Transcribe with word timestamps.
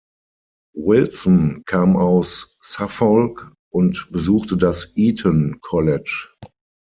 Wilson 0.77 1.61
kam 1.67 1.95
aus 1.95 2.57
Suffolk 2.59 3.53
und 3.71 4.07
besuchte 4.11 4.57
das 4.57 4.93
Eton 4.97 5.59
College. 5.61 6.29